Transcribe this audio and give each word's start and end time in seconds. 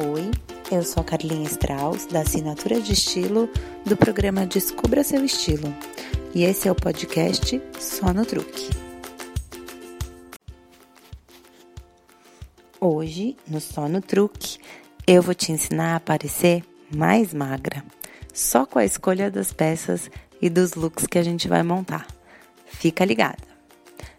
Oi, 0.00 0.30
eu 0.70 0.84
sou 0.84 1.00
a 1.00 1.04
Carlinha 1.04 1.42
Strauss, 1.48 2.06
da 2.06 2.20
assinatura 2.20 2.80
de 2.80 2.92
estilo 2.92 3.50
do 3.84 3.96
programa 3.96 4.46
Descubra 4.46 5.02
Seu 5.02 5.24
Estilo. 5.24 5.74
E 6.32 6.44
esse 6.44 6.68
é 6.68 6.70
o 6.70 6.74
podcast 6.76 7.60
Só 7.80 8.12
no 8.12 8.24
Truque. 8.24 8.70
Hoje, 12.80 13.36
no 13.48 13.60
Só 13.60 13.88
no 13.88 14.00
Truque, 14.00 14.60
eu 15.04 15.20
vou 15.20 15.34
te 15.34 15.50
ensinar 15.50 15.96
a 15.96 16.00
parecer 16.00 16.62
mais 16.94 17.34
magra, 17.34 17.84
só 18.32 18.64
com 18.64 18.78
a 18.78 18.84
escolha 18.84 19.32
das 19.32 19.52
peças 19.52 20.08
e 20.40 20.48
dos 20.48 20.74
looks 20.74 21.08
que 21.08 21.18
a 21.18 21.24
gente 21.24 21.48
vai 21.48 21.64
montar. 21.64 22.06
Fica 22.66 23.04
ligada! 23.04 23.42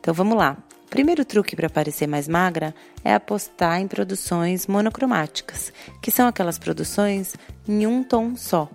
Então 0.00 0.12
vamos 0.12 0.36
lá! 0.36 0.60
Primeiro 0.90 1.24
truque 1.24 1.54
para 1.54 1.70
parecer 1.70 2.08
mais 2.08 2.26
magra 2.26 2.74
é 3.04 3.14
apostar 3.14 3.80
em 3.80 3.86
produções 3.86 4.66
monocromáticas, 4.66 5.72
que 6.02 6.10
são 6.10 6.26
aquelas 6.26 6.58
produções 6.58 7.34
em 7.66 7.86
um 7.86 8.02
tom 8.02 8.34
só. 8.36 8.68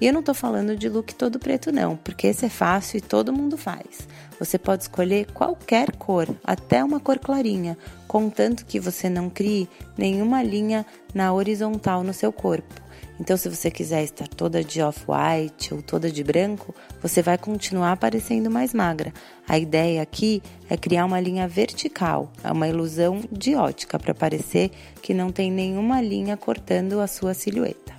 E 0.00 0.06
eu 0.06 0.12
não 0.14 0.20
estou 0.20 0.34
falando 0.34 0.74
de 0.74 0.88
look 0.88 1.14
todo 1.14 1.38
preto, 1.38 1.70
não, 1.70 1.94
porque 1.94 2.26
esse 2.26 2.46
é 2.46 2.48
fácil 2.48 2.96
e 2.96 3.02
todo 3.02 3.34
mundo 3.34 3.58
faz. 3.58 4.08
Você 4.38 4.58
pode 4.58 4.84
escolher 4.84 5.30
qualquer 5.32 5.92
cor, 5.92 6.26
até 6.42 6.82
uma 6.82 6.98
cor 6.98 7.18
clarinha, 7.18 7.76
contanto 8.08 8.64
que 8.64 8.80
você 8.80 9.10
não 9.10 9.28
crie 9.28 9.68
nenhuma 9.98 10.42
linha 10.42 10.86
na 11.14 11.30
horizontal 11.34 12.02
no 12.02 12.14
seu 12.14 12.32
corpo. 12.32 12.80
Então, 13.20 13.36
se 13.36 13.50
você 13.50 13.70
quiser 13.70 14.02
estar 14.02 14.26
toda 14.26 14.64
de 14.64 14.80
off-white 14.80 15.74
ou 15.74 15.82
toda 15.82 16.10
de 16.10 16.24
branco, 16.24 16.74
você 17.02 17.20
vai 17.20 17.36
continuar 17.36 17.98
parecendo 17.98 18.50
mais 18.50 18.72
magra. 18.72 19.12
A 19.46 19.58
ideia 19.58 20.00
aqui 20.00 20.42
é 20.70 20.76
criar 20.76 21.04
uma 21.04 21.20
linha 21.20 21.46
vertical, 21.46 22.32
é 22.42 22.50
uma 22.50 22.66
ilusão 22.66 23.20
de 23.30 23.54
ótica 23.54 23.98
para 23.98 24.14
parecer 24.14 24.70
que 25.02 25.12
não 25.12 25.30
tem 25.30 25.52
nenhuma 25.52 26.00
linha 26.00 26.34
cortando 26.34 26.98
a 26.98 27.06
sua 27.06 27.34
silhueta. 27.34 27.94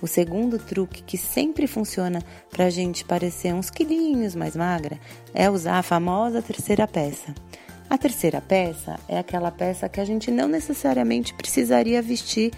O 0.00 0.06
segundo 0.06 0.56
truque 0.56 1.02
que 1.02 1.18
sempre 1.18 1.66
funciona 1.66 2.22
para 2.50 2.66
a 2.66 2.70
gente 2.70 3.04
parecer 3.04 3.52
uns 3.52 3.68
quilinhos 3.68 4.36
mais 4.36 4.54
magra 4.54 4.96
é 5.34 5.50
usar 5.50 5.78
a 5.78 5.82
famosa 5.82 6.40
terceira 6.40 6.86
peça. 6.86 7.34
A 7.90 7.98
terceira 7.98 8.40
peça 8.40 8.98
é 9.08 9.18
aquela 9.18 9.50
peça 9.50 9.88
que 9.88 10.00
a 10.00 10.04
gente 10.04 10.30
não 10.30 10.48
necessariamente 10.48 11.34
precisaria 11.34 12.00
vestir 12.00 12.52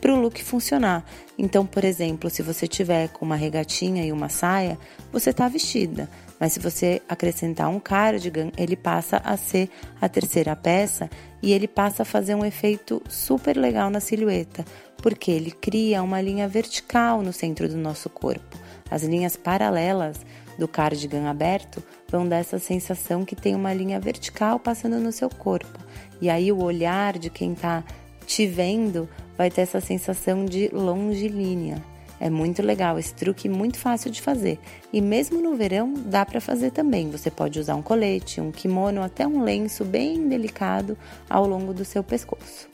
para 0.00 0.14
o 0.14 0.20
look 0.20 0.42
funcionar. 0.42 1.04
Então, 1.38 1.66
por 1.66 1.84
exemplo, 1.84 2.30
se 2.30 2.42
você 2.42 2.66
tiver 2.66 3.08
com 3.08 3.24
uma 3.24 3.36
regatinha 3.36 4.04
e 4.04 4.12
uma 4.12 4.28
saia, 4.28 4.78
você 5.12 5.30
está 5.30 5.48
vestida. 5.48 6.08
Mas 6.38 6.54
se 6.54 6.60
você 6.60 7.02
acrescentar 7.06 7.68
um 7.68 7.78
cardigan, 7.78 8.50
ele 8.56 8.74
passa 8.74 9.18
a 9.18 9.36
ser 9.36 9.68
a 10.00 10.08
terceira 10.08 10.56
peça 10.56 11.10
e 11.42 11.52
ele 11.52 11.68
passa 11.68 12.02
a 12.02 12.06
fazer 12.06 12.34
um 12.34 12.44
efeito 12.44 13.02
super 13.08 13.56
legal 13.56 13.90
na 13.90 14.00
silhueta, 14.00 14.64
porque 14.96 15.30
ele 15.30 15.50
cria 15.50 16.02
uma 16.02 16.20
linha 16.20 16.48
vertical 16.48 17.20
no 17.20 17.32
centro 17.32 17.68
do 17.68 17.76
nosso 17.76 18.08
corpo. 18.08 18.58
As 18.90 19.02
linhas 19.02 19.36
paralelas 19.36 20.16
do 20.58 20.66
cardigan 20.66 21.28
aberto 21.28 21.82
vão 22.08 22.26
dar 22.26 22.38
essa 22.38 22.58
sensação 22.58 23.24
que 23.24 23.36
tem 23.36 23.54
uma 23.54 23.72
linha 23.72 24.00
vertical 24.00 24.58
passando 24.58 24.98
no 24.98 25.12
seu 25.12 25.28
corpo. 25.28 25.78
E 26.20 26.28
aí 26.28 26.50
o 26.50 26.62
olhar 26.62 27.18
de 27.18 27.30
quem 27.30 27.52
está 27.52 27.84
te 28.26 28.46
vendo 28.46 29.08
vai 29.40 29.50
ter 29.50 29.62
essa 29.62 29.80
sensação 29.80 30.44
de 30.44 30.68
longilínea. 30.70 31.82
É 32.20 32.28
muito 32.28 32.60
legal, 32.60 32.98
esse 32.98 33.14
truque 33.14 33.48
muito 33.48 33.78
fácil 33.78 34.10
de 34.10 34.20
fazer. 34.20 34.58
E 34.92 35.00
mesmo 35.00 35.40
no 35.40 35.56
verão 35.56 35.94
dá 35.94 36.26
para 36.26 36.42
fazer 36.42 36.72
também. 36.72 37.10
Você 37.10 37.30
pode 37.30 37.58
usar 37.58 37.74
um 37.74 37.80
colete, 37.80 38.38
um 38.38 38.52
kimono, 38.52 39.00
até 39.00 39.26
um 39.26 39.42
lenço 39.42 39.82
bem 39.82 40.28
delicado 40.28 40.94
ao 41.26 41.46
longo 41.46 41.72
do 41.72 41.86
seu 41.86 42.04
pescoço. 42.04 42.68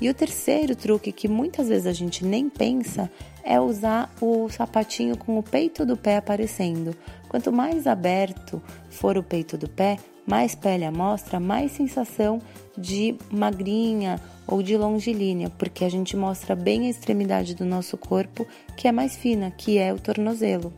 E 0.00 0.08
o 0.08 0.14
terceiro 0.14 0.74
truque 0.74 1.12
que 1.12 1.28
muitas 1.28 1.68
vezes 1.68 1.86
a 1.86 1.92
gente 1.92 2.24
nem 2.24 2.48
pensa 2.48 3.10
é 3.44 3.60
usar 3.60 4.10
o 4.22 4.48
sapatinho 4.48 5.18
com 5.18 5.38
o 5.38 5.42
peito 5.42 5.84
do 5.84 5.98
pé 5.98 6.16
aparecendo. 6.16 6.96
Quanto 7.28 7.52
mais 7.52 7.86
aberto 7.86 8.62
for 8.88 9.18
o 9.18 9.22
peito 9.22 9.58
do 9.58 9.68
pé, 9.68 9.98
mais 10.30 10.54
pele 10.54 10.84
à 10.84 10.92
mostra, 10.92 11.40
mais 11.40 11.72
sensação 11.72 12.40
de 12.78 13.16
magrinha 13.32 14.20
ou 14.46 14.62
de 14.62 14.76
longilínea, 14.76 15.50
porque 15.50 15.84
a 15.84 15.88
gente 15.88 16.16
mostra 16.16 16.54
bem 16.54 16.86
a 16.86 16.90
extremidade 16.90 17.52
do 17.52 17.64
nosso 17.64 17.98
corpo, 17.98 18.46
que 18.76 18.86
é 18.86 18.92
mais 18.92 19.16
fina, 19.16 19.50
que 19.50 19.76
é 19.76 19.92
o 19.92 19.98
tornozelo. 19.98 20.72